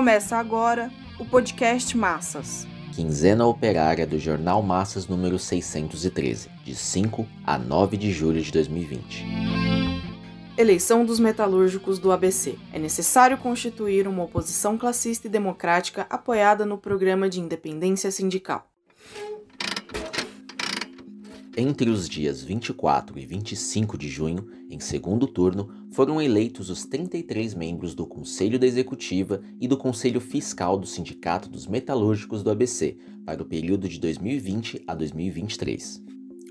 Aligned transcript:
Começa 0.00 0.38
agora 0.38 0.90
o 1.18 1.26
podcast 1.26 1.94
Massas. 1.94 2.66
Quinzena 2.94 3.44
Operária 3.44 4.06
do 4.06 4.18
Jornal 4.18 4.62
Massas 4.62 5.06
número 5.06 5.38
613, 5.38 6.48
de 6.64 6.74
5 6.74 7.28
a 7.44 7.58
9 7.58 7.98
de 7.98 8.10
julho 8.10 8.40
de 8.40 8.50
2020. 8.50 9.26
Eleição 10.56 11.04
dos 11.04 11.20
metalúrgicos 11.20 11.98
do 11.98 12.10
ABC. 12.12 12.56
É 12.72 12.78
necessário 12.78 13.36
constituir 13.36 14.08
uma 14.08 14.24
oposição 14.24 14.78
classista 14.78 15.26
e 15.26 15.30
democrática 15.30 16.06
apoiada 16.08 16.64
no 16.64 16.78
programa 16.78 17.28
de 17.28 17.38
independência 17.38 18.10
sindical. 18.10 18.70
Entre 21.56 21.90
os 21.90 22.08
dias 22.08 22.42
24 22.44 23.18
e 23.18 23.26
25 23.26 23.98
de 23.98 24.08
junho, 24.08 24.46
em 24.70 24.78
segundo 24.78 25.26
turno, 25.26 25.68
foram 25.90 26.22
eleitos 26.22 26.70
os 26.70 26.84
33 26.86 27.54
membros 27.54 27.92
do 27.92 28.06
Conselho 28.06 28.56
da 28.56 28.68
Executiva 28.68 29.42
e 29.60 29.66
do 29.66 29.76
Conselho 29.76 30.20
Fiscal 30.20 30.78
do 30.78 30.86
Sindicato 30.86 31.48
dos 31.48 31.66
Metalúrgicos 31.66 32.44
do 32.44 32.50
ABC 32.50 32.96
para 33.26 33.42
o 33.42 33.44
período 33.44 33.88
de 33.88 33.98
2020 33.98 34.84
a 34.86 34.94
2023. 34.94 36.00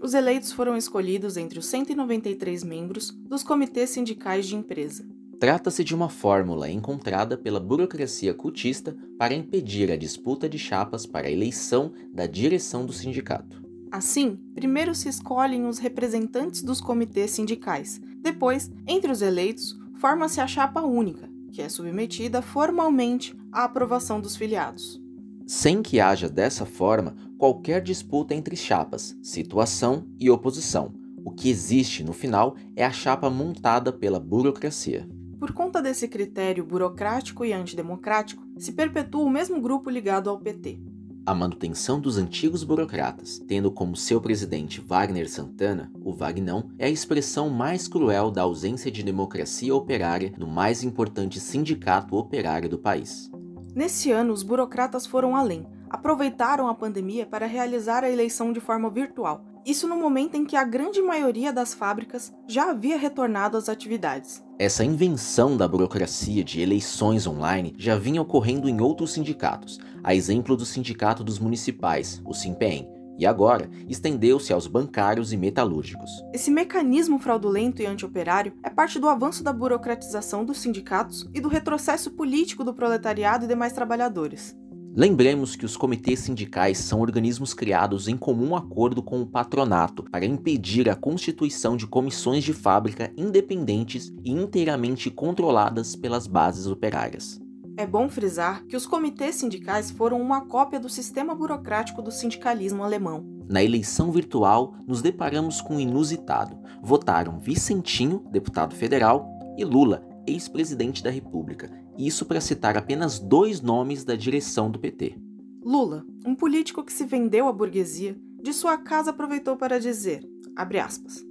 Os 0.02 0.14
eleitos 0.14 0.52
foram 0.52 0.76
escolhidos 0.76 1.38
entre 1.38 1.60
os 1.60 1.66
193 1.68 2.64
membros 2.66 3.12
dos 3.12 3.42
comitês 3.42 3.92
sindicais 3.92 4.48
de 4.48 4.56
empresa. 4.56 5.08
Trata-se 5.40 5.86
de 5.86 5.96
uma 5.96 6.10
fórmula 6.10 6.70
encontrada 6.70 7.38
pela 7.38 7.62
burocracia 7.62 8.34
cultista 8.34 8.98
para 9.18 9.34
impedir 9.34 9.90
a 9.90 9.96
disputa 9.96 10.50
de 10.50 10.60
chapas 10.60 11.06
para 11.06 11.28
a 11.30 11.32
eleição 11.32 11.94
da 12.14 12.28
direção 12.28 12.86
do 12.86 12.92
sindicato. 12.92 13.59
Assim, 13.92 14.38
primeiro 14.54 14.94
se 14.94 15.10
escolhem 15.10 15.66
os 15.66 15.80
representantes 15.80 16.62
dos 16.62 16.80
comitês 16.80 17.32
sindicais. 17.32 18.00
Depois, 18.22 18.70
entre 18.88 19.12
os 19.12 19.22
eleitos, 19.22 19.76
forma-se 20.00 20.40
a 20.40 20.46
chapa 20.46 20.82
única, 20.82 21.28
que 21.52 21.62
é 21.62 21.68
submetida 21.68 22.42
formalmente 22.42 23.36
à 23.52 23.64
aprovação 23.64 24.22
dos 24.22 24.36
filiados. 24.36 25.02
Sem 25.48 25.82
que 25.82 26.00
haja 26.00 26.30
dessa 26.30 26.68
forma 26.68 27.16
qualquer 27.36 27.82
disputa 27.82 28.36
entre 28.36 28.56
chapas, 28.56 29.18
situação 29.24 30.08
e 30.20 30.30
oposição. 30.30 30.94
O 31.26 31.32
que 31.32 31.50
existe 31.50 32.04
no 32.04 32.14
final 32.14 32.56
é 32.76 32.86
a 32.86 32.92
chapa 32.92 33.28
montada 33.28 33.92
pela 33.92 34.20
burocracia. 34.20 35.10
Por 35.40 35.52
conta 35.52 35.82
desse 35.82 36.08
critério 36.08 36.64
burocrático 36.64 37.44
e 37.44 37.54
antidemocrático, 37.54 38.44
se 38.58 38.72
perpetua 38.74 39.24
o 39.24 39.30
mesmo 39.30 39.60
grupo 39.60 39.90
ligado 39.90 40.30
ao 40.30 40.38
PT 40.38 40.89
a 41.30 41.36
manutenção 41.36 42.00
dos 42.00 42.18
antigos 42.18 42.64
burocratas, 42.64 43.38
tendo 43.38 43.70
como 43.70 43.96
seu 43.96 44.20
presidente 44.20 44.82
Wagner 44.82 45.30
Santana, 45.30 45.92
o 46.04 46.12
Vagnão, 46.12 46.72
é 46.80 46.88
a 46.88 46.90
expressão 46.90 47.52
mais 47.52 47.88
cruel 47.88 48.32
da 48.32 48.42
ausência 48.42 48.90
de 48.90 49.04
democracia 49.04 49.76
operária 49.76 50.34
no 50.40 50.48
mais 50.48 50.84
importante 50.84 51.40
sindicato 51.40 52.16
operário 52.16 52.68
do 52.68 52.80
país. 52.80 53.30
Nesse 53.76 54.10
ano, 54.12 54.34
os 54.34 54.42
burocratas 54.42 55.06
foram 55.06 55.36
além. 55.36 55.68
Aproveitaram 55.88 56.68
a 56.68 56.74
pandemia 56.74 57.28
para 57.28 57.46
realizar 57.46 58.04
a 58.04 58.10
eleição 58.10 58.52
de 58.52 58.60
forma 58.60 58.90
virtual. 58.90 59.46
Isso 59.66 59.88
no 59.88 59.98
momento 59.98 60.36
em 60.36 60.46
que 60.46 60.56
a 60.56 60.64
grande 60.64 61.02
maioria 61.02 61.52
das 61.52 61.74
fábricas 61.74 62.34
já 62.48 62.72
havia 62.72 62.98
retornado 62.98 63.58
às 63.58 63.70
atividades. 63.70 64.44
Essa 64.58 64.84
invenção 64.84 65.56
da 65.56 65.68
burocracia 65.68 66.44
de 66.44 66.62
eleições 66.62 67.28
online 67.28 67.76
já 67.78 67.96
vinha 67.96 68.22
ocorrendo 68.22 68.68
em 68.68 68.82
outros 68.82 69.14
sindicatos, 69.14 69.80
a 70.04 70.16
exemplo 70.16 70.56
do 70.56 70.66
Sindicato 70.66 71.24
dos 71.24 71.40
Municipais, 71.40 72.22
o 72.26 72.34
SIMPEM, 72.34 72.88
e 73.18 73.26
agora 73.26 73.70
estendeu-se 73.88 74.54
aos 74.54 74.66
bancários 74.66 75.34
e 75.34 75.38
metalúrgicos. 75.38 76.10
Esse 76.34 76.50
mecanismo 76.50 77.20
fraudulento 77.20 77.82
e 77.82 77.86
antioperário 77.86 78.54
é 78.64 78.70
parte 78.70 78.98
do 78.98 79.10
avanço 79.10 79.44
da 79.44 79.52
burocratização 79.52 80.46
dos 80.46 80.60
sindicatos 80.60 81.30
e 81.34 81.42
do 81.42 81.50
retrocesso 81.50 82.12
político 82.12 82.64
do 82.64 82.74
proletariado 82.74 83.44
e 83.44 83.48
demais 83.48 83.74
trabalhadores. 83.74 84.58
Lembremos 84.96 85.56
que 85.56 85.66
os 85.66 85.78
comitês 85.78 86.20
sindicais 86.20 86.78
são 86.80 87.00
organismos 87.00 87.54
criados 87.54 88.08
em 88.08 88.18
comum 88.18 88.56
acordo 88.56 89.04
com 89.04 89.22
o 89.22 89.26
patronato 89.26 90.04
para 90.04 90.26
impedir 90.26 90.90
a 90.90 90.96
constituição 90.96 91.78
de 91.78 91.86
comissões 91.86 92.44
de 92.44 92.54
fábrica 92.54 93.12
independentes 93.16 94.12
e 94.24 94.32
inteiramente 94.32 95.12
controladas 95.12 95.96
pelas 95.96 96.26
bases 96.26 96.66
operárias. 96.66 97.40
É 97.78 97.86
bom 97.86 98.10
frisar 98.10 98.66
que 98.66 98.76
os 98.76 98.86
comitês 98.86 99.36
sindicais 99.36 99.90
foram 99.90 100.20
uma 100.20 100.42
cópia 100.42 100.80
do 100.80 100.90
sistema 100.90 101.34
burocrático 101.34 102.02
do 102.02 102.12
sindicalismo 102.12 102.84
alemão. 102.84 103.24
Na 103.48 103.64
eleição 103.64 104.12
virtual, 104.12 104.76
nos 104.86 105.02
deparamos 105.02 105.62
com 105.62 105.78
o 105.78 105.80
inusitado. 105.80 106.58
Votaram 106.84 107.40
Vicentinho, 107.40 108.22
deputado 108.32 108.76
federal, 108.76 109.30
e 109.58 109.64
Lula, 109.64 110.04
ex-presidente 110.30 111.04
da 111.04 111.10
República, 111.10 111.70
isso 111.98 112.26
para 112.26 112.40
citar 112.40 112.78
apenas 112.78 113.20
dois 113.20 113.62
nomes 113.62 114.04
da 114.04 114.16
direção 114.16 114.72
do 114.72 114.80
PT. 114.80 115.18
Lula, 115.64 116.06
um 116.26 116.34
político 116.34 116.84
que 116.84 116.94
se 116.94 117.06
vendeu 117.06 117.48
à 117.48 117.54
burguesia, 117.54 118.18
de 118.42 118.54
sua 118.54 118.78
casa 118.78 119.10
aproveitou 119.10 119.58
para 119.58 119.80
dizer, 119.80 120.26
aspas, 120.56 121.26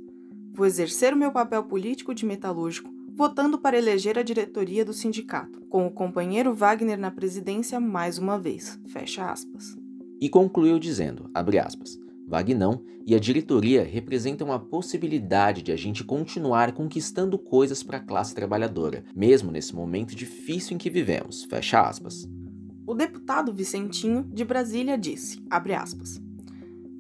vou 0.52 0.66
exercer 0.66 1.14
o 1.14 1.16
meu 1.16 1.32
papel 1.32 1.64
político 1.64 2.14
de 2.14 2.26
metalúrgico, 2.26 2.90
votando 3.14 3.58
para 3.58 3.78
eleger 3.78 4.18
a 4.18 4.22
diretoria 4.22 4.84
do 4.84 4.92
sindicato, 4.92 5.60
com 5.62 5.86
o 5.86 5.90
companheiro 5.90 6.54
Wagner 6.54 6.98
na 6.98 7.10
presidência 7.10 7.80
mais 7.80 8.18
uma 8.18 8.38
vez, 8.38 8.78
fecha 8.86 9.30
aspas. 9.30 9.76
E 10.20 10.28
concluiu 10.28 10.78
dizendo, 10.78 11.30
abre 11.32 11.58
aspas, 11.58 11.98
Vagnão 12.28 12.82
e 13.06 13.14
a 13.14 13.18
diretoria 13.18 13.82
representam 13.82 14.52
a 14.52 14.58
possibilidade 14.58 15.62
de 15.62 15.72
a 15.72 15.76
gente 15.76 16.04
continuar 16.04 16.72
conquistando 16.72 17.38
coisas 17.38 17.82
para 17.82 17.96
a 17.96 18.04
classe 18.04 18.34
trabalhadora, 18.34 19.02
mesmo 19.16 19.50
nesse 19.50 19.74
momento 19.74 20.14
difícil 20.14 20.74
em 20.74 20.78
que 20.78 20.90
vivemos. 20.90 21.44
Fecha 21.44 21.80
aspas. 21.80 22.28
O 22.86 22.94
deputado 22.94 23.52
Vicentinho, 23.52 24.24
de 24.30 24.44
Brasília, 24.44 24.98
disse, 24.98 25.42
aspas, 25.50 26.20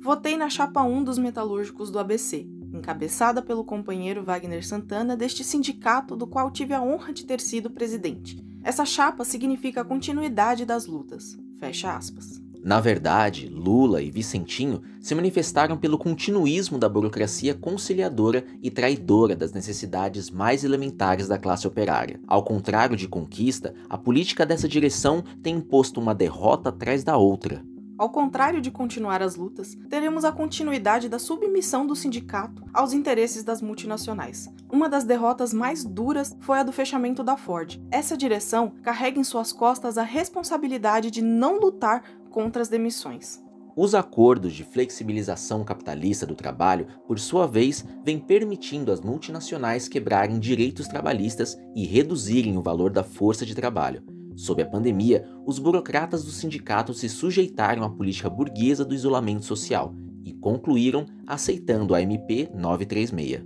Votei 0.00 0.38
na 0.38 0.48
chapa 0.48 0.82
1 0.82 1.04
dos 1.04 1.18
metalúrgicos 1.18 1.90
do 1.90 1.98
ABC, 1.98 2.46
encabeçada 2.72 3.42
pelo 3.42 3.64
companheiro 3.64 4.24
Wagner 4.24 4.66
Santana 4.66 5.14
deste 5.14 5.44
sindicato 5.44 6.16
do 6.16 6.26
qual 6.26 6.50
tive 6.50 6.72
a 6.72 6.80
honra 6.80 7.12
de 7.12 7.26
ter 7.26 7.40
sido 7.40 7.70
presidente. 7.70 8.42
Essa 8.62 8.86
chapa 8.86 9.24
significa 9.24 9.82
a 9.82 9.84
continuidade 9.84 10.64
das 10.64 10.86
lutas. 10.86 11.38
Fecha 11.58 11.94
aspas. 11.94 12.47
Na 12.62 12.80
verdade, 12.80 13.48
Lula 13.48 14.02
e 14.02 14.10
Vicentinho 14.10 14.82
se 15.00 15.14
manifestaram 15.14 15.76
pelo 15.76 15.96
continuismo 15.98 16.78
da 16.78 16.88
burocracia 16.88 17.54
conciliadora 17.54 18.44
e 18.62 18.70
traidora 18.70 19.36
das 19.36 19.52
necessidades 19.52 20.30
mais 20.30 20.64
elementares 20.64 21.28
da 21.28 21.38
classe 21.38 21.66
operária. 21.66 22.20
Ao 22.26 22.42
contrário 22.42 22.96
de 22.96 23.08
conquista, 23.08 23.74
a 23.88 23.96
política 23.96 24.44
dessa 24.44 24.68
direção 24.68 25.22
tem 25.42 25.56
imposto 25.56 26.00
uma 26.00 26.14
derrota 26.14 26.68
atrás 26.68 27.04
da 27.04 27.16
outra. 27.16 27.62
Ao 27.98 28.08
contrário 28.08 28.60
de 28.60 28.70
continuar 28.70 29.20
as 29.22 29.34
lutas, 29.34 29.76
teremos 29.90 30.24
a 30.24 30.30
continuidade 30.30 31.08
da 31.08 31.18
submissão 31.18 31.84
do 31.84 31.96
sindicato 31.96 32.62
aos 32.72 32.92
interesses 32.92 33.42
das 33.42 33.60
multinacionais. 33.60 34.48
Uma 34.70 34.88
das 34.88 35.02
derrotas 35.02 35.52
mais 35.52 35.84
duras 35.84 36.36
foi 36.38 36.60
a 36.60 36.62
do 36.62 36.70
fechamento 36.70 37.24
da 37.24 37.36
Ford. 37.36 37.76
Essa 37.90 38.16
direção 38.16 38.72
carrega 38.84 39.18
em 39.18 39.24
suas 39.24 39.52
costas 39.52 39.98
a 39.98 40.04
responsabilidade 40.04 41.10
de 41.10 41.20
não 41.20 41.58
lutar 41.58 42.04
contra 42.30 42.62
as 42.62 42.68
demissões. 42.68 43.40
Os 43.80 43.94
acordos 43.94 44.54
de 44.54 44.64
flexibilização 44.64 45.64
capitalista 45.64 46.26
do 46.26 46.34
trabalho, 46.34 46.88
por 47.06 47.16
sua 47.20 47.46
vez, 47.46 47.84
vêm 48.04 48.18
permitindo 48.18 48.90
às 48.90 49.00
multinacionais 49.00 49.86
quebrarem 49.86 50.40
direitos 50.40 50.88
trabalhistas 50.88 51.56
e 51.76 51.86
reduzirem 51.86 52.58
o 52.58 52.60
valor 52.60 52.90
da 52.90 53.04
força 53.04 53.46
de 53.46 53.54
trabalho. 53.54 54.02
Sob 54.34 54.60
a 54.60 54.66
pandemia, 54.66 55.28
os 55.46 55.60
burocratas 55.60 56.24
do 56.24 56.32
sindicato 56.32 56.92
se 56.92 57.08
sujeitaram 57.08 57.84
à 57.84 57.88
política 57.88 58.28
burguesa 58.28 58.84
do 58.84 58.96
isolamento 58.96 59.44
social 59.44 59.94
e 60.24 60.32
concluíram 60.32 61.06
aceitando 61.24 61.94
a 61.94 62.02
MP 62.02 62.50
936. 62.52 63.44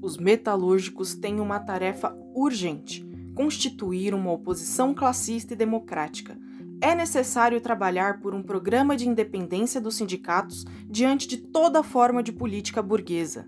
Os 0.00 0.16
metalúrgicos 0.16 1.14
têm 1.14 1.40
uma 1.40 1.60
tarefa 1.60 2.16
urgente: 2.34 3.06
constituir 3.34 4.14
uma 4.14 4.32
oposição 4.32 4.94
classista 4.94 5.52
e 5.52 5.56
democrática 5.56 6.38
é 6.80 6.94
necessário 6.94 7.60
trabalhar 7.60 8.20
por 8.20 8.34
um 8.34 8.42
programa 8.42 8.96
de 8.96 9.08
independência 9.08 9.80
dos 9.80 9.96
sindicatos 9.96 10.64
diante 10.88 11.26
de 11.26 11.36
toda 11.36 11.82
forma 11.82 12.22
de 12.22 12.32
política 12.32 12.82
burguesa. 12.82 13.46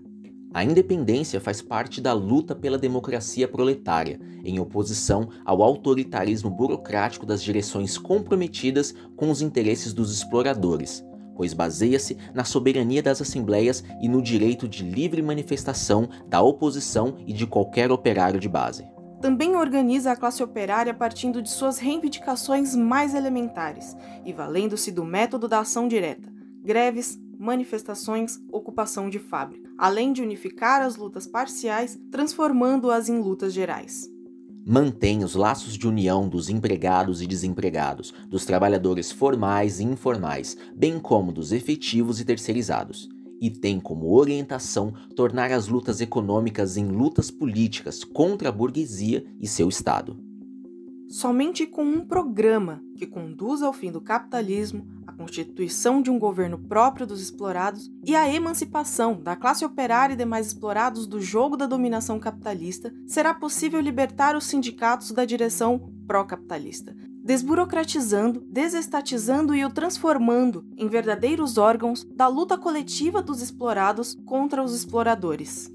A 0.53 0.65
independência 0.65 1.39
faz 1.39 1.61
parte 1.61 2.01
da 2.01 2.11
luta 2.11 2.53
pela 2.53 2.77
democracia 2.77 3.47
proletária, 3.47 4.19
em 4.43 4.59
oposição 4.59 5.29
ao 5.45 5.63
autoritarismo 5.63 6.49
burocrático 6.49 7.25
das 7.25 7.41
direções 7.41 7.97
comprometidas 7.97 8.93
com 9.15 9.31
os 9.31 9.41
interesses 9.41 9.93
dos 9.93 10.11
exploradores, 10.11 11.05
pois 11.37 11.53
baseia-se 11.53 12.17
na 12.33 12.43
soberania 12.43 13.01
das 13.01 13.21
assembleias 13.21 13.81
e 14.01 14.09
no 14.09 14.21
direito 14.21 14.67
de 14.67 14.83
livre 14.83 15.21
manifestação 15.21 16.09
da 16.27 16.41
oposição 16.41 17.15
e 17.25 17.31
de 17.31 17.47
qualquer 17.47 17.89
operário 17.89 18.39
de 18.39 18.49
base 18.49 18.90
também 19.21 19.55
organiza 19.55 20.11
a 20.11 20.15
classe 20.15 20.41
operária 20.41 20.93
partindo 20.93 21.41
de 21.41 21.49
suas 21.49 21.77
reivindicações 21.77 22.75
mais 22.75 23.13
elementares 23.13 23.95
e 24.25 24.33
valendo-se 24.33 24.91
do 24.91 25.05
método 25.05 25.47
da 25.47 25.59
ação 25.59 25.87
direta, 25.87 26.27
greves, 26.63 27.19
manifestações, 27.39 28.39
ocupação 28.51 29.09
de 29.09 29.19
fábrica, 29.19 29.69
além 29.77 30.11
de 30.11 30.21
unificar 30.21 30.81
as 30.81 30.95
lutas 30.95 31.27
parciais, 31.27 31.99
transformando-as 32.11 33.09
em 33.09 33.19
lutas 33.19 33.53
gerais. 33.53 34.09
mantém 34.63 35.23
os 35.23 35.33
laços 35.33 35.75
de 35.75 35.87
união 35.87 36.29
dos 36.29 36.49
empregados 36.49 37.21
e 37.21 37.27
desempregados, 37.27 38.13
dos 38.27 38.45
trabalhadores 38.45 39.11
formais 39.11 39.79
e 39.79 39.83
informais, 39.83 40.55
bem 40.75 40.99
como 40.99 41.31
dos 41.31 41.51
efetivos 41.51 42.19
e 42.19 42.25
terceirizados, 42.25 43.09
e 43.41 43.49
tem 43.49 43.79
como 43.79 44.13
orientação 44.13 44.93
tornar 45.15 45.51
as 45.51 45.67
lutas 45.67 45.99
econômicas 45.99 46.77
em 46.77 46.85
lutas 46.85 47.31
políticas 47.31 48.03
contra 48.03 48.49
a 48.49 48.51
burguesia 48.51 49.25
e 49.39 49.47
seu 49.47 49.67
Estado. 49.67 50.17
Somente 51.09 51.65
com 51.65 51.83
um 51.83 52.05
programa 52.05 52.81
que 52.95 53.05
conduza 53.05 53.65
ao 53.65 53.73
fim 53.73 53.91
do 53.91 53.99
capitalismo, 53.99 54.87
a 55.05 55.11
constituição 55.11 56.01
de 56.01 56.09
um 56.09 56.17
governo 56.17 56.57
próprio 56.57 57.05
dos 57.05 57.21
explorados 57.21 57.91
e 58.05 58.15
a 58.15 58.33
emancipação 58.33 59.21
da 59.21 59.35
classe 59.35 59.65
operária 59.65 60.13
e 60.13 60.17
demais 60.17 60.47
explorados 60.47 61.05
do 61.05 61.19
jogo 61.19 61.57
da 61.57 61.65
dominação 61.65 62.17
capitalista, 62.17 62.93
será 63.05 63.33
possível 63.33 63.81
libertar 63.81 64.37
os 64.37 64.45
sindicatos 64.45 65.11
da 65.11 65.25
direção 65.25 65.91
pró-capitalista, 66.07 66.95
desburocratizando, 67.23 68.43
desestatizando 68.49 69.55
e 69.55 69.63
o 69.63 69.69
transformando 69.69 70.65
em 70.75 70.87
verdadeiros 70.87 71.57
órgãos 71.57 72.03
da 72.03 72.27
luta 72.27 72.57
coletiva 72.57 73.21
dos 73.21 73.41
explorados 73.41 74.17
contra 74.25 74.63
os 74.63 74.75
exploradores. 74.75 75.71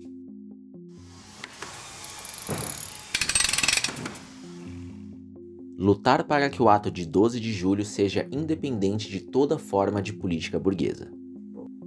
lutar 5.78 6.25
para 6.25 6.48
que 6.48 6.62
o 6.62 6.69
ato 6.69 6.90
de 6.90 7.06
12 7.06 7.38
de 7.38 7.52
julho 7.52 7.84
seja 7.84 8.26
independente 8.32 9.10
de 9.10 9.20
toda 9.20 9.58
forma 9.58 10.00
de 10.00 10.12
política 10.12 10.58
burguesa. 10.58 11.12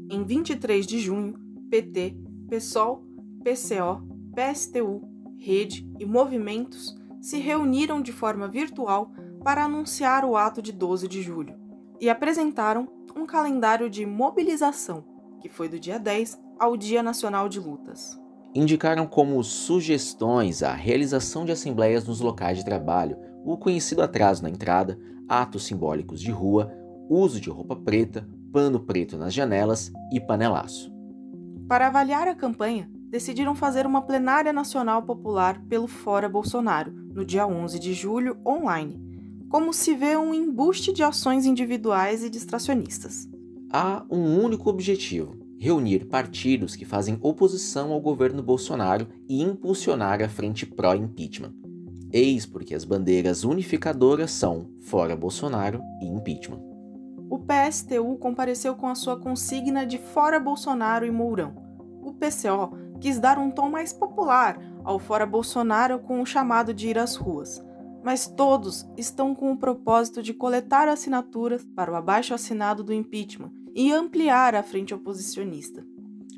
Em 0.10 0.24
23 0.24 0.86
de 0.86 1.00
junho, 1.00 1.34
PT, 1.70 2.16
PSOL, 2.48 3.04
PCO, 3.44 4.08
PSTU, 4.34 5.02
Rede 5.38 5.90
e 5.98 6.06
movimentos 6.06 6.98
se 7.22 7.40
reuniram 7.40 8.02
de 8.02 8.12
forma 8.12 8.48
virtual 8.48 9.12
para 9.44 9.64
anunciar 9.64 10.26
o 10.26 10.36
ato 10.36 10.62
de 10.62 10.72
12 10.72 11.08
de 11.08 11.22
julho 11.22 11.56
e 12.00 12.10
apresentaram 12.10 12.88
um 13.16 13.26
calendário 13.26 13.90
de 13.90 14.06
mobilização, 14.06 15.04
que 15.42 15.50
foi 15.50 15.68
do 15.68 15.80
dia 15.80 16.00
10 16.00 16.40
ao 16.60 16.78
Dia 16.78 17.02
Nacional 17.02 17.50
de 17.50 17.60
Lutas. 17.60 18.20
Indicaram 18.54 19.06
como 19.06 19.44
sugestões 19.44 20.64
a 20.64 20.74
realização 20.74 21.46
de 21.46 21.52
assembleias 21.52 22.06
nos 22.06 22.20
locais 22.20 22.58
de 22.58 22.66
trabalho, 22.66 23.18
o 23.46 23.58
conhecido 23.58 24.02
atraso 24.02 24.44
na 24.44 24.50
entrada, 24.50 25.00
atos 25.28 25.66
simbólicos 25.66 26.20
de 26.20 26.32
rua, 26.32 26.72
uso 27.10 27.40
de 27.40 27.50
roupa 27.50 27.76
preta, 27.76 28.28
pano 28.52 28.80
preto 28.80 29.18
nas 29.18 29.34
janelas 29.34 29.92
e 30.12 30.20
panelaço. 30.20 30.92
Para 31.68 31.88
avaliar 31.88 32.28
a 32.28 32.36
campanha, 32.36 32.90
decidiram 33.10 33.54
fazer 33.54 33.86
uma 33.86 34.02
plenária 34.02 34.52
nacional 34.52 35.04
popular 35.04 35.62
pelo 35.68 35.88
Fora 35.88 36.28
Bolsonaro, 36.28 36.92
no 36.92 37.24
dia 37.24 37.46
11 37.46 37.80
de 37.80 37.94
julho, 37.94 38.38
online, 38.46 39.09
como 39.50 39.74
se 39.74 39.96
vê 39.96 40.16
um 40.16 40.34
embuste 40.34 40.94
de 40.94 41.04
ações 41.04 41.46
individuais 41.46 42.24
e 42.24 42.30
distracionistas. 42.30 43.28
Há 43.72 44.06
um 44.10 44.40
único 44.42 44.70
objetivo: 44.70 45.36
reunir 45.58 46.06
partidos 46.06 46.76
que 46.76 46.86
fazem 46.86 47.18
oposição 47.22 47.92
ao 47.92 48.00
governo 48.00 48.44
Bolsonaro 48.44 49.08
e 49.28 49.42
impulsionar 49.42 50.22
a 50.22 50.30
frente 50.30 50.66
pró-impeachment. 50.66 51.54
Eis 52.12 52.46
porque 52.46 52.74
as 52.74 52.86
bandeiras 52.86 53.44
unificadoras 53.44 54.32
são 54.32 54.70
fora 54.82 55.16
Bolsonaro 55.16 55.82
e 56.02 56.06
impeachment. 56.06 56.62
O 57.30 57.38
PSTU 57.38 58.18
compareceu 58.18 58.76
com 58.76 58.88
a 58.88 58.96
sua 58.96 59.20
consigna 59.20 59.86
de 59.86 60.00
fora 60.00 60.40
Bolsonaro 60.40 61.06
e 61.06 61.12
Mourão. 61.12 61.54
O 62.02 62.14
PCO 62.14 62.76
quis 63.00 63.20
dar 63.20 63.38
um 63.38 63.52
tom 63.52 63.70
mais 63.70 63.94
popular 63.94 64.60
ao 64.84 64.98
fora 64.98 65.28
Bolsonaro 65.28 66.00
com 66.00 66.22
o 66.22 66.26
chamado 66.26 66.74
de 66.74 66.88
ir 66.88 66.98
às 66.98 67.16
ruas. 67.16 67.62
Mas 68.10 68.26
todos 68.26 68.88
estão 68.98 69.36
com 69.36 69.52
o 69.52 69.56
propósito 69.56 70.24
de 70.24 70.34
coletar 70.34 70.88
assinaturas 70.88 71.64
para 71.76 71.92
o 71.92 71.96
abaixo 71.96 72.34
assinado 72.34 72.84
do 72.84 72.92
impeachment 72.92 73.52
e 73.76 73.92
ampliar 73.92 74.56
a 74.56 74.64
frente 74.64 74.96
oposicionista. 74.96 75.86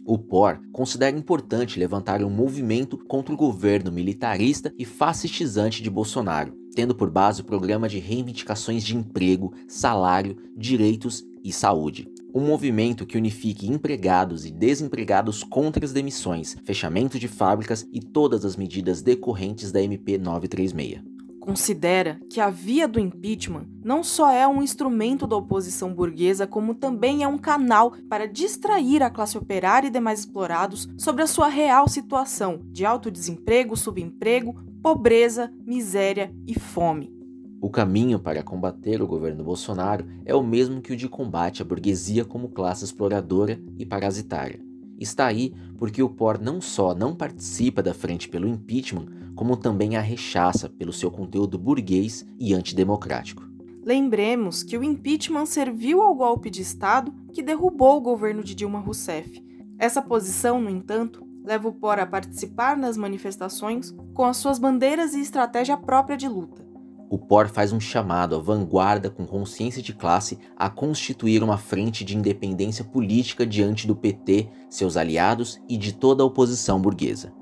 O 0.06 0.18
POR 0.18 0.59
considera 0.73 1.15
importante 1.15 1.79
levantar 1.79 2.21
um 2.25 2.29
movimento 2.29 2.97
contra 2.97 3.33
o 3.33 3.38
governo 3.38 3.89
militarista 3.89 4.73
e 4.77 4.83
fascistizante 4.83 5.81
de 5.81 5.89
Bolsonaro, 5.89 6.53
tendo 6.75 6.94
por 6.94 7.09
base 7.09 7.39
o 7.39 7.45
programa 7.45 7.88
de 7.88 8.00
reivindicações 8.00 8.83
de 8.83 8.97
emprego, 8.97 9.53
salário, 9.65 10.35
direitos 10.57 11.24
e 11.41 11.53
saúde. 11.53 12.06
Um 12.35 12.41
movimento 12.41 13.06
que 13.06 13.17
unifique 13.17 13.65
empregados 13.65 14.45
e 14.45 14.51
desempregados 14.51 15.41
contra 15.41 15.85
as 15.85 15.94
demissões, 15.94 16.53
fechamento 16.65 17.17
de 17.17 17.29
fábricas 17.29 17.88
e 17.94 18.01
todas 18.01 18.44
as 18.44 18.57
medidas 18.57 19.01
decorrentes 19.01 19.71
da 19.71 19.81
MP 19.81 20.17
936 20.17 21.20
considera 21.41 22.19
que 22.29 22.39
a 22.39 22.49
via 22.49 22.88
do 22.88 22.99
impeachment 22.99 23.65
não 23.83 24.03
só 24.03 24.31
é 24.31 24.47
um 24.47 24.61
instrumento 24.61 25.25
da 25.25 25.35
oposição 25.35 25.91
burguesa, 25.93 26.45
como 26.45 26.75
também 26.75 27.23
é 27.23 27.27
um 27.27 27.38
canal 27.38 27.93
para 28.07 28.27
distrair 28.27 29.01
a 29.01 29.09
classe 29.09 29.38
operária 29.38 29.88
e 29.88 29.91
demais 29.91 30.19
explorados 30.19 30.88
sobre 30.97 31.23
a 31.23 31.27
sua 31.27 31.47
real 31.47 31.89
situação 31.89 32.61
de 32.67 32.85
alto 32.85 33.09
desemprego, 33.09 33.75
subemprego, 33.75 34.55
pobreza, 34.81 35.51
miséria 35.65 36.33
e 36.47 36.57
fome. 36.57 37.11
O 37.59 37.69
caminho 37.69 38.19
para 38.19 38.41
combater 38.41 39.01
o 39.01 39.07
governo 39.07 39.43
Bolsonaro 39.43 40.05
é 40.25 40.33
o 40.33 40.43
mesmo 40.43 40.81
que 40.81 40.93
o 40.93 40.97
de 40.97 41.09
combate 41.09 41.61
à 41.61 41.65
burguesia 41.65 42.23
como 42.23 42.49
classe 42.49 42.85
exploradora 42.85 43.59
e 43.77 43.85
parasitária. 43.85 44.59
Está 44.99 45.25
aí 45.25 45.53
porque 45.77 46.01
o 46.01 46.09
POR 46.09 46.39
não 46.39 46.61
só 46.61 46.93
não 46.93 47.15
participa 47.15 47.81
da 47.81 47.93
frente 47.93 48.29
pelo 48.29 48.47
impeachment, 48.47 49.20
como 49.35 49.55
também 49.55 49.95
a 49.95 50.01
rechaça 50.01 50.69
pelo 50.69 50.93
seu 50.93 51.09
conteúdo 51.09 51.57
burguês 51.57 52.25
e 52.39 52.53
antidemocrático. 52.53 53.49
Lembremos 53.83 54.61
que 54.61 54.77
o 54.77 54.83
impeachment 54.83 55.47
serviu 55.47 56.01
ao 56.01 56.13
golpe 56.13 56.49
de 56.49 56.61
Estado 56.61 57.13
que 57.33 57.41
derrubou 57.41 57.97
o 57.97 58.01
governo 58.01 58.43
de 58.43 58.53
Dilma 58.53 58.79
Rousseff. 58.79 59.43
Essa 59.79 60.01
posição, 60.01 60.61
no 60.61 60.69
entanto, 60.69 61.25
leva 61.43 61.67
o 61.67 61.73
POR 61.73 61.99
a 61.99 62.05
participar 62.05 62.77
nas 62.77 62.95
manifestações 62.95 63.91
com 64.13 64.23
as 64.23 64.37
suas 64.37 64.59
bandeiras 64.59 65.15
e 65.15 65.21
estratégia 65.21 65.75
própria 65.75 66.15
de 66.15 66.27
luta. 66.27 66.63
O 67.09 67.17
POR 67.17 67.49
faz 67.49 67.73
um 67.73 67.79
chamado 67.79 68.35
à 68.35 68.39
vanguarda 68.39 69.09
com 69.09 69.25
consciência 69.25 69.81
de 69.81 69.93
classe 69.93 70.37
a 70.55 70.69
constituir 70.69 71.43
uma 71.43 71.57
frente 71.57 72.05
de 72.05 72.15
independência 72.15 72.85
política 72.85 73.45
diante 73.45 73.85
do 73.85 73.95
PT, 73.95 74.47
seus 74.69 74.95
aliados 74.95 75.59
e 75.67 75.75
de 75.75 75.93
toda 75.93 76.23
a 76.23 76.25
oposição 76.25 76.79
burguesa. 76.79 77.33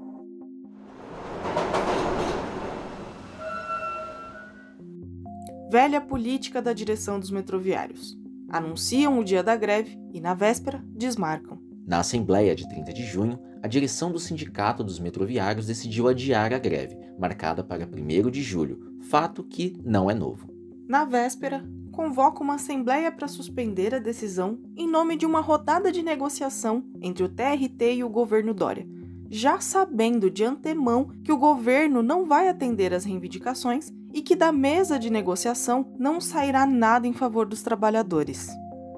Velha 5.70 6.02
política 6.02 6.62
da 6.62 6.74
direção 6.74 7.20
dos 7.20 7.30
metroviários. 7.30 8.18
Anunciam 8.50 9.20
o 9.20 9.24
dia 9.24 9.44
da 9.44 9.56
greve 9.56 10.00
e, 10.12 10.20
na 10.20 10.34
véspera, 10.34 10.84
desmarcam. 10.96 11.60
Na 11.86 12.00
Assembleia 12.00 12.56
de 12.56 12.68
30 12.68 12.92
de 12.92 13.06
junho, 13.06 13.40
a 13.62 13.68
direção 13.68 14.12
do 14.12 14.18
Sindicato 14.18 14.84
dos 14.84 15.00
Metroviários 15.00 15.68
decidiu 15.68 16.08
adiar 16.08 16.54
a 16.54 16.58
greve, 16.58 16.98
marcada 17.20 17.64
para 17.64 17.86
1 17.86 18.32
de 18.32 18.42
julho, 18.42 18.96
fato 19.02 19.44
que 19.44 19.76
não 19.86 20.10
é 20.10 20.14
novo. 20.16 20.50
Na 20.88 21.06
véspera, 21.06 21.64
convoca 21.92 22.42
uma 22.42 22.56
assembleia 22.56 23.12
para 23.12 23.28
suspender 23.28 23.94
a 23.94 24.00
decisão 24.00 24.60
em 24.76 24.90
nome 24.90 25.16
de 25.16 25.26
uma 25.26 25.42
rodada 25.42 25.92
de 25.92 26.02
negociação 26.02 26.84
entre 27.00 27.24
o 27.24 27.30
TRT 27.30 27.96
e 27.96 28.04
o 28.04 28.10
governo 28.10 28.56
Dória, 28.56 28.88
já 29.30 29.60
sabendo 29.60 30.32
de 30.32 30.44
antemão 30.44 31.12
que 31.24 31.32
o 31.32 31.38
governo 31.38 32.02
não 32.02 32.26
vai 32.26 32.48
atender 32.48 32.92
às 32.92 33.04
reivindicações 33.04 33.92
e 34.14 34.22
que 34.22 34.36
da 34.36 34.52
mesa 34.52 34.98
de 34.98 35.10
negociação 35.10 35.94
não 35.98 36.20
sairá 36.20 36.66
nada 36.66 37.08
em 37.08 37.14
favor 37.14 37.46
dos 37.46 37.62
trabalhadores. 37.62 38.50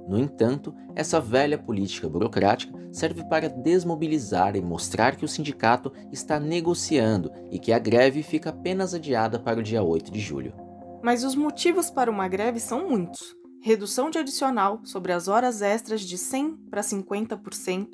No 0.07 0.19
entanto, 0.19 0.73
essa 0.95 1.21
velha 1.21 1.57
política 1.57 2.09
burocrática 2.09 2.73
serve 2.91 3.23
para 3.23 3.47
desmobilizar 3.47 4.55
e 4.55 4.61
mostrar 4.61 5.15
que 5.15 5.23
o 5.23 5.27
sindicato 5.27 5.91
está 6.11 6.39
negociando 6.39 7.31
e 7.49 7.57
que 7.57 7.71
a 7.71 7.79
greve 7.79 8.23
fica 8.23 8.49
apenas 8.49 8.93
adiada 8.93 9.39
para 9.39 9.59
o 9.59 9.63
dia 9.63 9.81
8 9.81 10.11
de 10.11 10.19
julho. 10.19 10.53
Mas 11.01 11.23
os 11.23 11.35
motivos 11.35 11.89
para 11.89 12.11
uma 12.11 12.27
greve 12.27 12.59
são 12.59 12.89
muitos: 12.89 13.35
redução 13.61 14.09
de 14.09 14.17
adicional 14.17 14.81
sobre 14.83 15.13
as 15.13 15.27
horas 15.27 15.61
extras 15.61 16.01
de 16.01 16.17
100 16.17 16.57
para 16.69 16.81
50%, 16.81 17.87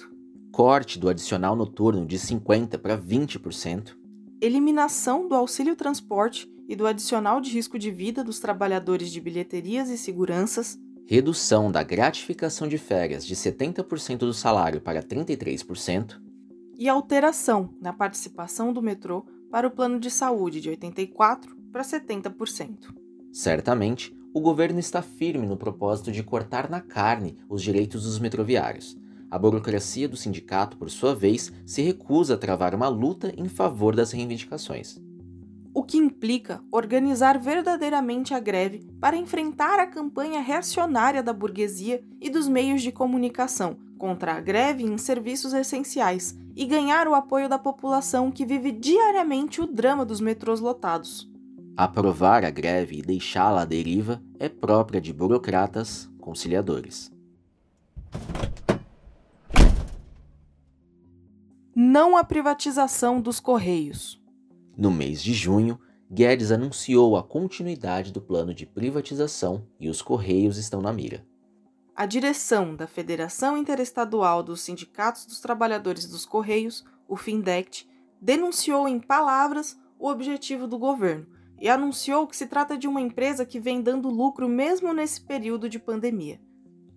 corte 0.52 0.98
do 0.98 1.10
adicional 1.10 1.56
noturno 1.56 2.06
de 2.06 2.18
50 2.18 2.80
para 2.80 2.98
20%, 2.98 3.96
eliminação 4.42 5.28
do 5.28 5.36
auxílio 5.36 5.76
transporte 5.76 6.50
e 6.68 6.76
do 6.76 6.86
adicional 6.86 7.40
de 7.40 7.52
risco 7.52 7.80
de 7.80 7.90
vida 7.90 8.24
dos 8.24 8.40
trabalhadores 8.40 9.12
de 9.12 9.22
bilheterias 9.22 9.90
e 9.90 9.98
seguranças, 9.98 10.78
redução 11.06 11.72
da 11.72 11.82
gratificação 11.84 12.68
de 12.68 12.78
férias 12.78 13.26
de 13.26 13.36
70% 13.36 14.18
do 14.20 14.34
salário 14.34 14.82
para 14.82 15.02
33% 15.02 16.20
e 16.78 16.90
alteração 16.90 17.74
na 17.80 17.94
participação 17.94 18.74
do 18.74 18.82
metrô 18.82 19.26
para 19.50 19.68
o 19.68 19.72
plano 19.72 20.00
de 20.00 20.12
saúde 20.12 20.60
de 20.60 20.70
84% 20.70 21.56
para 21.72 21.82
70%. 21.82 22.94
Certamente, 23.32 24.14
o 24.34 24.42
governo 24.42 24.80
está 24.80 25.02
firme 25.02 25.48
no 25.48 25.58
propósito 25.58 26.12
de 26.12 26.22
cortar 26.22 26.70
na 26.70 26.82
carne 26.82 27.38
os 27.50 27.64
direitos 27.64 28.04
dos 28.04 28.20
metroviários. 28.20 28.98
A 29.32 29.40
burocracia 29.40 30.08
do 30.08 30.18
sindicato, 30.18 30.78
por 30.78 30.90
sua 30.90 31.16
vez, 31.16 31.52
se 31.66 31.82
recusa 31.82 32.36
a 32.36 32.38
travar 32.38 32.76
uma 32.76 32.88
luta 32.88 33.34
em 33.38 33.48
favor 33.48 33.96
das 33.96 34.12
reivindicações. 34.12 35.02
O 35.78 35.84
que 35.84 35.96
implica 35.96 36.60
organizar 36.72 37.38
verdadeiramente 37.38 38.34
a 38.34 38.40
greve 38.40 38.90
para 39.00 39.16
enfrentar 39.16 39.78
a 39.78 39.86
campanha 39.86 40.42
reacionária 40.42 41.22
da 41.22 41.32
burguesia 41.32 42.04
e 42.20 42.32
dos 42.32 42.48
meios 42.48 42.82
de 42.82 42.92
comunicação 42.92 43.78
contra 43.96 44.34
a 44.34 44.42
greve 44.42 44.82
em 44.82 44.98
serviços 44.98 45.54
essenciais 45.54 46.36
e 46.56 46.66
ganhar 46.66 47.08
o 47.08 47.14
apoio 47.14 47.48
da 47.48 47.60
população 47.60 48.32
que 48.32 48.44
vive 48.44 48.72
diariamente 48.72 49.62
o 49.62 49.68
drama 49.68 50.04
dos 50.04 50.20
metrôs 50.20 50.60
lotados. 50.60 51.30
Aprovar 51.78 52.44
a 52.44 52.50
greve 52.50 52.98
e 52.98 53.02
deixá-la 53.04 53.62
à 53.62 53.66
deriva 53.66 54.20
é 54.40 54.50
própria 54.50 55.00
de 55.00 55.14
burocratas 55.14 56.10
conciliadores. 56.20 57.12
Não 61.76 62.18
a 62.18 62.24
privatização 62.24 63.22
dos 63.22 63.40
Correios. 63.40 64.20
No 64.78 64.92
mês 64.92 65.24
de 65.24 65.34
junho, 65.34 65.80
Guedes 66.12 66.52
anunciou 66.52 67.18
a 67.18 67.24
continuidade 67.24 68.14
do 68.14 68.22
plano 68.22 68.54
de 68.54 68.64
privatização 68.64 69.66
e 69.80 69.90
os 69.90 70.04
Correios 70.04 70.56
estão 70.56 70.82
na 70.82 70.94
mira. 70.94 71.26
A 71.96 72.06
direção 72.06 72.76
da 72.76 72.86
Federação 72.86 73.58
Interestadual 73.58 74.44
dos 74.44 74.62
Sindicatos 74.62 75.26
dos 75.26 75.40
Trabalhadores 75.40 76.06
dos 76.06 76.28
Correios, 76.28 76.86
o 77.08 77.18
FINDECT, 77.18 77.90
denunciou 78.22 78.88
em 78.88 79.00
palavras 79.00 79.76
o 79.98 80.08
objetivo 80.08 80.68
do 80.68 80.78
governo 80.78 81.26
e 81.60 81.68
anunciou 81.68 82.28
que 82.28 82.38
se 82.38 82.46
trata 82.46 82.78
de 82.78 82.88
uma 82.88 83.02
empresa 83.02 83.48
que 83.48 83.60
vem 83.60 83.82
dando 83.82 84.10
lucro 84.10 84.48
mesmo 84.48 84.94
nesse 84.94 85.20
período 85.22 85.68
de 85.68 85.80
pandemia. 85.80 86.40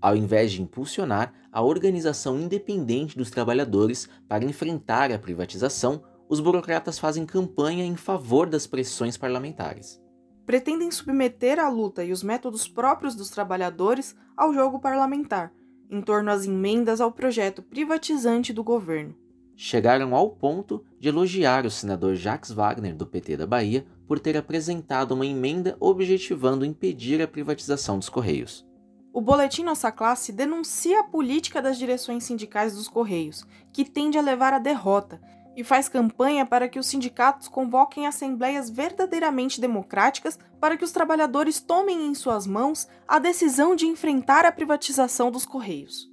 Ao 0.03 0.15
invés 0.15 0.53
de 0.53 0.61
impulsionar 0.61 1.33
a 1.51 1.63
organização 1.63 2.39
independente 2.39 3.17
dos 3.17 3.31
trabalhadores 3.31 4.07
para 4.29 4.45
enfrentar 4.45 5.11
a 5.11 5.19
privatização, 5.19 6.03
os 6.31 6.39
burocratas 6.39 6.97
fazem 6.97 7.27
campanha 7.27 7.85
em 7.85 7.97
favor 7.97 8.49
das 8.49 8.65
pressões 8.65 9.17
parlamentares. 9.17 10.01
Pretendem 10.47 10.89
submeter 10.89 11.59
a 11.59 11.69
luta 11.69 12.05
e 12.05 12.13
os 12.13 12.23
métodos 12.23 12.69
próprios 12.69 13.17
dos 13.17 13.31
trabalhadores 13.31 14.15
ao 14.37 14.55
jogo 14.55 14.79
parlamentar, 14.79 15.53
em 15.91 16.01
torno 16.01 16.31
às 16.31 16.47
emendas 16.47 17.01
ao 17.01 17.11
projeto 17.11 17.63
privatizante 17.63 18.53
do 18.53 18.63
governo. 18.63 19.17
Chegaram 19.57 20.15
ao 20.15 20.31
ponto 20.31 20.85
de 21.01 21.09
elogiar 21.09 21.67
o 21.67 21.71
senador 21.71 22.15
Jacques 22.15 22.53
Wagner, 22.53 22.95
do 22.95 23.07
PT 23.07 23.37
da 23.37 23.47
Bahia, 23.47 23.85
por 24.07 24.21
ter 24.21 24.37
apresentado 24.37 25.13
uma 25.13 25.27
emenda 25.27 25.77
objetivando 25.81 26.65
impedir 26.65 27.21
a 27.21 27.27
privatização 27.29 27.99
dos 27.99 28.09
Correios. 28.09 28.65
O 29.13 29.21
Boletim 29.21 29.65
Nossa 29.65 29.91
Classe 29.91 30.33
denuncia 30.33 31.01
a 31.01 31.05
política 31.05 31.61
das 31.61 31.77
direções 31.77 32.23
sindicais 32.23 32.77
dos 32.77 32.87
Correios, 32.87 33.45
que 33.73 33.85
tende 33.85 34.17
a 34.17 34.23
levar 34.23 34.53
à 34.53 34.61
derrota 34.61 35.21
e 35.57 35.65
faz 35.65 35.89
campanha 35.89 36.47
para 36.47 36.69
que 36.69 36.79
os 36.79 36.87
sindicatos 36.87 37.49
convoquem 37.49 38.07
assembleias 38.07 38.71
verdadeiramente 38.71 39.61
democráticas 39.61 40.39
para 40.61 40.77
que 40.77 40.85
os 40.85 40.93
trabalhadores 40.93 41.61
tomem 41.61 42.07
em 42.07 42.15
suas 42.15 42.47
mãos 42.47 42.89
a 43.07 43.19
decisão 43.19 43.75
de 43.75 43.87
enfrentar 43.87 44.45
a 44.45 44.53
privatização 44.53 45.31
dos 45.31 45.45
Correios. 45.45 46.11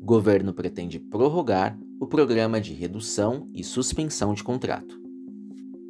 O 0.00 0.04
governo 0.04 0.52
pretende 0.52 0.98
prorrogar 0.98 1.78
o 2.00 2.06
programa 2.06 2.60
de 2.60 2.72
redução 2.72 3.48
e 3.54 3.62
suspensão 3.62 4.34
de 4.34 4.42
contrato. 4.42 4.98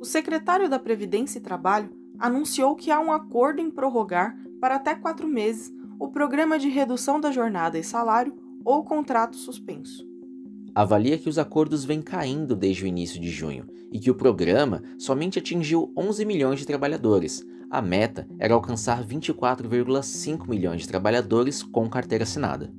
O 0.00 0.04
secretário 0.04 0.68
da 0.68 0.78
Previdência 0.78 1.38
e 1.38 1.42
Trabalho 1.42 1.96
anunciou 2.18 2.74
que 2.74 2.90
há 2.90 3.00
um 3.00 3.12
acordo 3.12 3.60
em 3.60 3.70
prorrogar 3.70 4.36
para 4.60 4.74
até 4.74 4.94
quatro 4.94 5.26
meses 5.26 5.72
o 5.98 6.08
programa 6.08 6.58
de 6.58 6.68
redução 6.68 7.20
da 7.20 7.30
jornada 7.30 7.78
e 7.78 7.84
salário 7.84 8.49
ou 8.64 8.84
contrato 8.84 9.36
suspenso. 9.36 10.06
Avalia 10.74 11.18
que 11.18 11.28
os 11.28 11.38
acordos 11.38 11.84
vêm 11.84 12.00
caindo 12.00 12.54
desde 12.54 12.84
o 12.84 12.86
início 12.86 13.20
de 13.20 13.30
junho 13.30 13.66
e 13.90 13.98
que 13.98 14.10
o 14.10 14.14
programa 14.14 14.82
somente 14.98 15.38
atingiu 15.38 15.92
11 15.96 16.24
milhões 16.24 16.60
de 16.60 16.66
trabalhadores. 16.66 17.44
A 17.68 17.82
meta 17.82 18.28
era 18.38 18.54
alcançar 18.54 19.04
24,5 19.04 20.48
milhões 20.48 20.82
de 20.82 20.88
trabalhadores 20.88 21.62
com 21.62 21.88
carteira 21.88 22.24
assinada. 22.24 22.72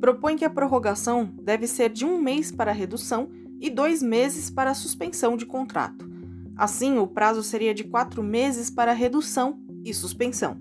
Propõe 0.00 0.36
que 0.36 0.44
a 0.44 0.50
prorrogação 0.50 1.32
deve 1.42 1.66
ser 1.66 1.90
de 1.90 2.04
um 2.04 2.20
mês 2.20 2.50
para 2.50 2.70
a 2.70 2.74
redução 2.74 3.30
e 3.60 3.70
dois 3.70 4.02
meses 4.02 4.50
para 4.50 4.70
a 4.70 4.74
suspensão 4.74 5.36
de 5.36 5.46
contrato. 5.46 6.10
Assim, 6.56 6.98
o 6.98 7.06
prazo 7.06 7.42
seria 7.42 7.72
de 7.72 7.84
quatro 7.84 8.22
meses 8.22 8.68
para 8.68 8.90
a 8.90 8.94
redução 8.94 9.60
e 9.84 9.94
suspensão. 9.94 10.58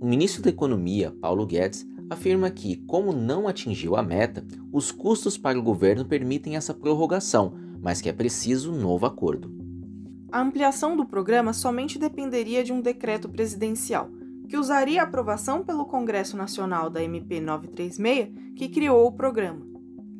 O 0.00 0.06
ministro 0.06 0.42
da 0.42 0.50
Economia, 0.50 1.12
Paulo 1.20 1.46
Guedes, 1.46 1.86
afirma 2.12 2.50
que, 2.50 2.76
como 2.86 3.12
não 3.12 3.48
atingiu 3.48 3.96
a 3.96 4.02
meta, 4.02 4.44
os 4.72 4.92
custos 4.92 5.36
para 5.36 5.58
o 5.58 5.62
governo 5.62 6.04
permitem 6.04 6.56
essa 6.56 6.72
prorrogação, 6.72 7.54
mas 7.80 8.00
que 8.00 8.08
é 8.08 8.12
preciso 8.12 8.72
um 8.72 8.78
novo 8.78 9.06
acordo. 9.06 9.52
A 10.30 10.40
ampliação 10.40 10.96
do 10.96 11.04
programa 11.04 11.52
somente 11.52 11.98
dependeria 11.98 12.64
de 12.64 12.72
um 12.72 12.80
decreto 12.80 13.28
presidencial, 13.28 14.08
que 14.48 14.56
usaria 14.56 15.00
a 15.00 15.04
aprovação 15.04 15.62
pelo 15.62 15.84
Congresso 15.84 16.36
Nacional 16.36 16.88
da 16.88 17.02
MP 17.02 17.40
936, 17.40 18.28
que 18.56 18.68
criou 18.68 19.06
o 19.06 19.12
programa. 19.12 19.66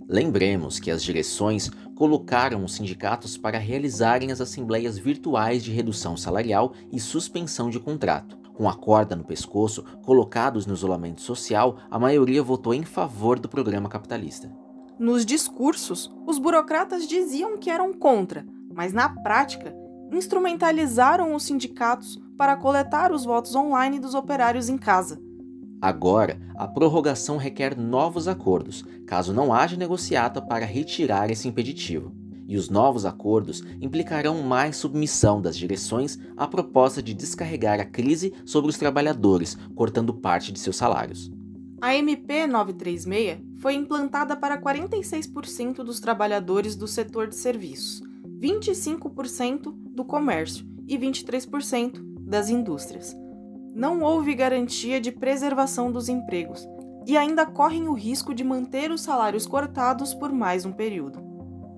Lembremos 0.09 0.79
que 0.79 0.91
as 0.91 1.03
direções 1.03 1.71
colocaram 1.95 2.65
os 2.65 2.75
sindicatos 2.75 3.37
para 3.39 3.59
realizarem 3.59 4.33
as 4.33 4.41
assembleias 4.41 4.99
virtuais 4.99 5.63
de 5.63 5.71
redução 5.71 6.17
salarial 6.17 6.75
e 6.93 6.99
suspensão 6.99 7.71
de 7.71 7.79
contrato 7.79 8.42
com 8.55 8.69
a 8.69 8.75
corda 8.75 9.17
no 9.17 9.25
pescoço, 9.25 9.85
colocados 10.03 10.67
no 10.67 10.75
isolamento 10.75 11.21
social, 11.21 11.79
a 11.91 11.99
maioria 11.99 12.43
votou 12.43 12.75
em 12.75 12.85
favor 12.85 13.39
do 13.39 13.49
programa 13.49 13.89
capitalista. 13.89 14.51
Nos 14.99 15.25
discursos, 15.25 16.13
os 16.27 16.39
burocratas 16.39 17.07
diziam 17.07 17.59
que 17.59 17.71
eram 17.71 17.93
contra, 17.93 18.47
mas 18.73 18.93
na 18.93 19.09
prática, 19.09 19.75
instrumentalizaram 20.13 21.35
os 21.35 21.45
sindicatos 21.45 22.21
para 22.37 22.57
coletar 22.57 23.13
os 23.13 23.25
votos 23.25 23.55
online 23.55 23.99
dos 23.99 24.15
operários 24.15 24.69
em 24.69 24.77
casa. 24.77 25.21
Agora, 25.81 26.41
a 26.55 26.69
prorrogação 26.69 27.37
requer 27.37 27.77
novos 27.77 28.29
acordos, 28.29 28.85
caso 29.07 29.33
não 29.33 29.53
haja 29.53 29.77
negociata 29.77 30.41
para 30.41 30.65
retirar 30.65 31.31
esse 31.31 31.49
impeditivo 31.49 32.22
e 32.47 32.57
os 32.57 32.69
novos 32.69 33.05
acordos 33.05 33.63
implicarão 33.81 34.43
mais 34.43 34.77
submissão 34.77 35.41
das 35.41 35.57
direções 35.57 36.19
à 36.37 36.47
proposta 36.47 37.03
de 37.03 37.15
descarregar 37.15 37.81
a 37.81 37.85
crise 37.85 38.33
sobre 38.45 38.71
os 38.71 38.79
trabalhadores, 38.79 39.57
cortando 39.75 40.15
parte 40.15 40.53
de 40.53 40.59
seus 40.59 40.77
salários. 40.77 41.31
A 41.81 41.97
MP 41.97 42.47
936 42.47 43.41
foi 43.59 43.75
implantada 43.75 44.37
para 44.37 44.61
46% 44.61 45.83
dos 45.83 45.99
trabalhadores 45.99 46.77
do 46.77 46.87
setor 46.87 47.27
de 47.27 47.35
serviços, 47.35 48.03
25% 48.41 49.75
do 49.91 50.05
comércio 50.05 50.65
e 50.87 50.97
23% 50.97 52.01
das 52.21 52.49
indústrias. 52.49 53.17
Não 53.75 54.01
houve 54.01 54.35
garantia 54.35 55.01
de 55.01 55.11
preservação 55.11 55.91
dos 55.91 56.09
empregos 56.09 56.69
e 57.07 57.17
ainda 57.17 57.47
correm 57.47 57.89
o 57.89 57.95
risco 57.95 58.35
de 58.35 58.45
manter 58.45 58.91
os 58.91 59.01
salários 59.01 59.47
cortados 59.47 60.15
por 60.15 60.33
mais 60.33 60.65
um 60.65 60.73
período. 60.73 61.32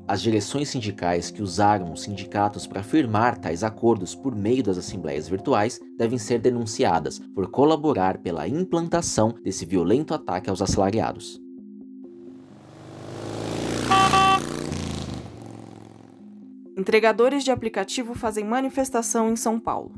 As 0.06 0.20
direções 0.20 0.68
sindicais 0.68 1.30
que 1.30 1.42
usaram 1.42 1.90
os 1.90 2.02
sindicatos 2.02 2.66
para 2.66 2.82
firmar 2.82 3.38
tais 3.38 3.64
acordos 3.64 4.14
por 4.14 4.36
meio 4.36 4.62
das 4.62 4.76
assembleias 4.76 5.26
virtuais 5.26 5.80
devem 5.96 6.18
ser 6.18 6.38
denunciadas 6.40 7.18
por 7.34 7.50
colaborar 7.50 8.18
pela 8.18 8.46
implantação 8.46 9.34
desse 9.42 9.64
violento 9.64 10.12
ataque 10.12 10.50
aos 10.50 10.60
assalariados. 10.60 11.40
Entregadores 16.76 17.42
de 17.42 17.50
aplicativo 17.50 18.14
fazem 18.14 18.44
manifestação 18.44 19.30
em 19.30 19.36
São 19.36 19.58
Paulo. 19.58 19.94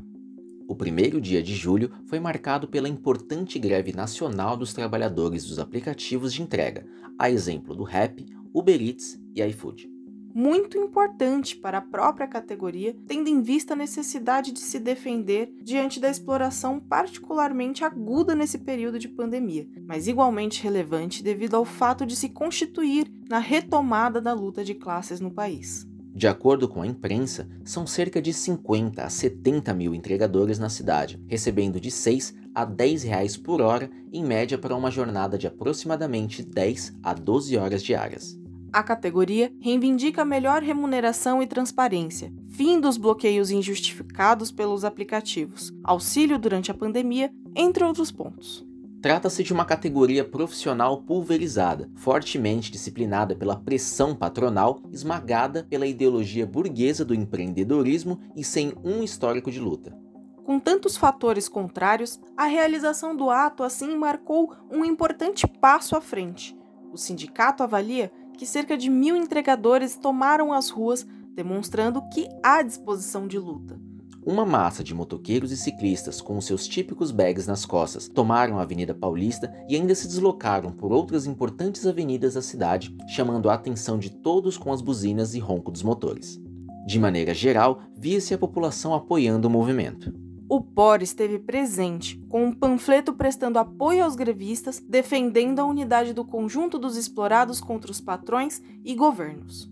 O 0.69 0.75
primeiro 0.75 1.19
dia 1.19 1.43
de 1.43 1.53
julho 1.53 1.91
foi 2.05 2.19
marcado 2.19 2.67
pela 2.67 2.87
importante 2.87 3.59
greve 3.59 3.91
nacional 3.91 4.55
dos 4.55 4.73
trabalhadores 4.73 5.45
dos 5.45 5.59
aplicativos 5.59 6.33
de 6.33 6.41
entrega, 6.41 6.85
a 7.19 7.29
exemplo 7.29 7.75
do 7.75 7.83
Rap, 7.83 8.25
Uber 8.53 8.81
Eats 8.81 9.19
e 9.35 9.43
iFood 9.43 9.96
muito 10.37 10.77
importante 10.77 11.55
para 11.55 11.79
a 11.79 11.81
própria 11.81 12.27
categoria, 12.27 12.95
tendo 13.07 13.27
em 13.27 13.41
vista 13.41 13.73
a 13.73 13.75
necessidade 13.75 14.51
de 14.51 14.59
se 14.59 14.77
defender 14.77 15.51
diante 15.63 15.99
da 15.99 16.11
exploração 16.11 16.79
particularmente 16.79 17.83
aguda 17.83 18.35
nesse 18.35 18.59
período 18.59 18.99
de 18.99 19.07
pandemia, 19.07 19.67
mas 19.87 20.07
igualmente 20.07 20.61
relevante 20.61 21.23
devido 21.23 21.55
ao 21.55 21.65
fato 21.65 22.05
de 22.05 22.15
se 22.15 22.29
constituir 22.29 23.11
na 23.27 23.39
retomada 23.39 24.21
da 24.21 24.31
luta 24.31 24.63
de 24.63 24.75
classes 24.75 25.19
no 25.19 25.31
país. 25.31 25.87
De 26.13 26.27
acordo 26.27 26.67
com 26.67 26.83
a 26.83 26.87
imprensa, 26.87 27.49
são 27.65 27.87
cerca 27.87 28.21
de 28.21 28.31
50 28.31 29.03
a 29.03 29.09
70 29.09 29.73
mil 29.73 29.95
entregadores 29.95 30.59
na 30.59 30.69
cidade, 30.69 31.19
recebendo 31.27 31.79
de 31.79 31.89
6 31.89 32.35
a 32.53 32.63
10 32.63 33.01
reais 33.01 33.37
por 33.37 33.59
hora, 33.59 33.89
em 34.13 34.23
média 34.23 34.57
para 34.57 34.75
uma 34.75 34.91
jornada 34.91 35.35
de 35.35 35.47
aproximadamente 35.47 36.43
10 36.43 36.93
a 37.01 37.15
12 37.15 37.57
horas 37.57 37.81
diárias. 37.81 38.37
A 38.71 38.83
categoria 38.83 39.51
reivindica 39.61 40.25
melhor 40.25 40.61
remuneração 40.61 41.41
e 41.41 41.47
transparência, 41.47 42.33
fim 42.49 42.79
dos 42.79 42.97
bloqueios 42.97 43.49
injustificados 43.49 44.51
pelos 44.51 44.83
aplicativos, 44.83 45.71
auxílio 45.83 46.37
durante 46.37 46.69
a 46.69 46.73
pandemia, 46.73 47.31
entre 47.55 47.83
outros 47.83 48.11
pontos. 48.11 48.65
Trata-se 49.01 49.43
de 49.43 49.53
uma 49.53 49.63
categoria 49.63 50.25
profissional 50.25 51.01
pulverizada, 51.01 51.89
fortemente 51.95 52.71
disciplinada 52.71 53.35
pela 53.35 53.55
pressão 53.55 54.13
patronal, 54.13 54.81
esmagada 54.91 55.65
pela 55.69 55.87
ideologia 55.87 56.45
burguesa 56.45 57.05
do 57.05 57.13
empreendedorismo 57.13 58.19
e 58.35 58.43
sem 58.43 58.73
um 58.83 59.01
histórico 59.01 59.49
de 59.49 59.59
luta. 59.59 59.95
Com 60.43 60.59
tantos 60.59 60.97
fatores 60.97 61.47
contrários, 61.47 62.19
a 62.35 62.45
realização 62.45 63.15
do 63.15 63.29
ato 63.29 63.63
assim 63.63 63.95
marcou 63.95 64.53
um 64.71 64.83
importante 64.83 65.47
passo 65.47 65.95
à 65.95 66.01
frente. 66.01 66.57
O 66.91 66.97
sindicato 66.97 67.63
avalia 67.63 68.11
que 68.37 68.45
cerca 68.45 68.77
de 68.77 68.89
mil 68.89 69.15
entregadores 69.15 69.95
tomaram 69.95 70.53
as 70.53 70.69
ruas, 70.69 71.05
demonstrando 71.33 72.01
que 72.13 72.27
há 72.43 72.61
disposição 72.61 73.27
de 73.27 73.37
luta. 73.37 73.79
Uma 74.25 74.45
massa 74.45 74.83
de 74.83 74.93
motoqueiros 74.93 75.51
e 75.51 75.57
ciclistas 75.57 76.21
com 76.21 76.39
seus 76.41 76.67
típicos 76.67 77.11
bags 77.11 77.47
nas 77.47 77.65
costas 77.65 78.09
tomaram 78.09 78.59
a 78.59 78.61
Avenida 78.61 78.93
Paulista 78.93 79.53
e 79.69 79.75
ainda 79.75 79.95
se 79.95 80.05
deslocaram 80.05 80.71
por 80.71 80.91
outras 80.91 81.25
importantes 81.25 81.87
avenidas 81.87 82.33
da 82.33 82.41
cidade, 82.41 82.95
chamando 83.07 83.49
a 83.49 83.53
atenção 83.53 83.97
de 83.97 84.09
todos 84.09 84.57
com 84.57 84.71
as 84.71 84.81
buzinas 84.81 85.33
e 85.33 85.39
ronco 85.39 85.71
dos 85.71 85.81
motores. 85.81 86.37
De 86.85 86.99
maneira 86.99 87.33
geral, 87.33 87.81
via-se 87.95 88.33
a 88.33 88.37
população 88.37 88.93
apoiando 88.93 89.47
o 89.47 89.51
movimento. 89.51 90.26
O 90.49 90.61
POR 90.61 91.01
esteve 91.01 91.39
presente, 91.39 92.17
com 92.29 92.45
um 92.45 92.53
panfleto 92.53 93.11
prestando 93.11 93.59
apoio 93.59 94.05
aos 94.05 94.15
grevistas, 94.15 94.79
defendendo 94.79 95.59
a 95.59 95.65
unidade 95.65 96.13
do 96.13 96.23
conjunto 96.23 96.79
dos 96.79 96.95
explorados 96.95 97.59
contra 97.59 97.91
os 97.91 97.99
patrões 97.99 98.61
e 98.85 98.95
governos. 98.95 99.69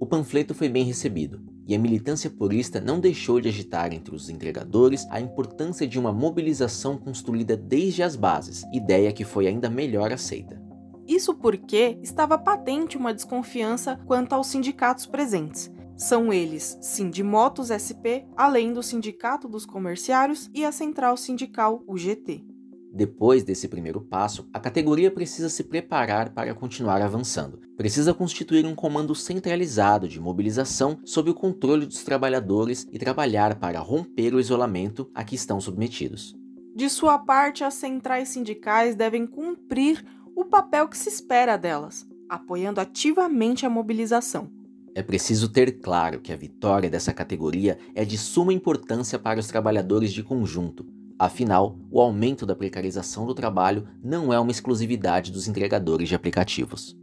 O 0.00 0.06
panfleto 0.06 0.52
foi 0.52 0.68
bem 0.68 0.82
recebido, 0.82 1.40
e 1.64 1.76
a 1.76 1.78
militância 1.78 2.28
purista 2.28 2.80
não 2.80 2.98
deixou 2.98 3.40
de 3.40 3.48
agitar 3.48 3.92
entre 3.92 4.16
os 4.16 4.28
entregadores 4.28 5.06
a 5.10 5.20
importância 5.20 5.86
de 5.86 5.96
uma 5.96 6.12
mobilização 6.12 6.98
construída 6.98 7.56
desde 7.56 8.02
as 8.02 8.16
bases, 8.16 8.64
ideia 8.72 9.12
que 9.12 9.24
foi 9.24 9.46
ainda 9.46 9.70
melhor 9.70 10.12
aceita. 10.12 10.60
Isso 11.06 11.34
porque 11.34 12.00
estava 12.02 12.36
patente 12.36 12.96
uma 12.96 13.14
desconfiança 13.14 13.96
quanto 14.06 14.32
aos 14.32 14.48
sindicatos 14.48 15.06
presentes. 15.06 15.70
São 15.96 16.30
eles 16.30 16.76
Sindimotos 16.82 17.70
SP, 17.72 18.28
além 18.36 18.70
do 18.70 18.82
Sindicato 18.82 19.48
dos 19.48 19.64
Comerciários 19.64 20.50
e 20.52 20.62
a 20.62 20.70
Central 20.70 21.16
Sindical 21.16 21.82
UGT. 21.88 22.44
Depois 22.92 23.42
desse 23.42 23.66
primeiro 23.66 24.02
passo, 24.02 24.46
a 24.52 24.60
categoria 24.60 25.10
precisa 25.10 25.48
se 25.48 25.64
preparar 25.64 26.34
para 26.34 26.54
continuar 26.54 27.00
avançando. 27.00 27.60
Precisa 27.78 28.12
constituir 28.12 28.66
um 28.66 28.74
comando 28.74 29.14
centralizado 29.14 30.06
de 30.06 30.20
mobilização 30.20 30.98
sob 31.02 31.30
o 31.30 31.34
controle 31.34 31.86
dos 31.86 32.04
trabalhadores 32.04 32.86
e 32.92 32.98
trabalhar 32.98 33.58
para 33.58 33.80
romper 33.80 34.34
o 34.34 34.40
isolamento 34.40 35.10
a 35.14 35.24
que 35.24 35.34
estão 35.34 35.58
submetidos. 35.60 36.36
De 36.74 36.90
sua 36.90 37.18
parte, 37.18 37.64
as 37.64 37.72
centrais 37.72 38.28
sindicais 38.28 38.94
devem 38.94 39.26
cumprir 39.26 40.04
o 40.34 40.44
papel 40.44 40.88
que 40.88 40.98
se 40.98 41.08
espera 41.08 41.56
delas, 41.56 42.06
apoiando 42.28 42.82
ativamente 42.82 43.64
a 43.64 43.70
mobilização. 43.70 44.55
É 44.96 45.02
preciso 45.02 45.48
ter 45.50 45.80
claro 45.80 46.20
que 46.20 46.32
a 46.32 46.36
vitória 46.36 46.88
dessa 46.88 47.12
categoria 47.12 47.78
é 47.94 48.04
de 48.04 48.16
suma 48.16 48.52
importância 48.52 49.18
para 49.18 49.38
os 49.38 49.46
trabalhadores 49.46 50.10
de 50.10 50.22
conjunto, 50.22 50.86
Afinal, 51.18 51.78
o 51.90 51.98
aumento 51.98 52.44
da 52.44 52.54
precarização 52.54 53.24
do 53.24 53.34
trabalho 53.34 53.88
não 54.04 54.30
é 54.34 54.38
uma 54.38 54.50
exclusividade 54.50 55.32
dos 55.32 55.48
entregadores 55.48 56.10
de 56.10 56.14
aplicativos. 56.14 56.94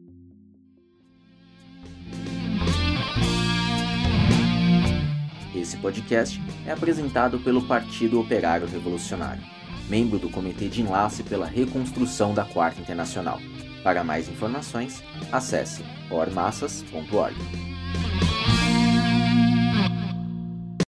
Esse 5.55 5.77
podcast 5.77 6.39
é 6.67 6.71
apresentado 6.71 7.39
pelo 7.39 7.63
Partido 7.63 8.19
Operário 8.19 8.67
Revolucionário, 8.67 9.43
membro 9.89 10.19
do 10.19 10.29
Comitê 10.29 10.67
de 10.67 10.81
Enlace 10.81 11.23
pela 11.23 11.47
Reconstrução 11.47 12.35
da 12.35 12.45
Quarta 12.45 12.79
Internacional. 12.79 13.39
Para 13.83 14.03
mais 14.03 14.29
informações, 14.29 15.03
acesse 15.31 15.83
ormassas.org. 16.09 17.35